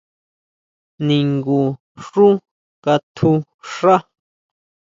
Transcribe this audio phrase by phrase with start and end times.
[1.05, 1.59] ¿Ningu
[2.05, 2.27] xu
[2.83, 3.99] katjuʼxaá?